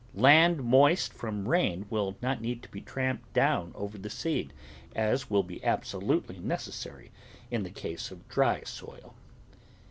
[0.15, 4.51] Land moist from rain will not need to be tramped down over the seed,
[4.95, 7.11] as will be absolutely necessary
[7.51, 9.13] in the case of dry soil.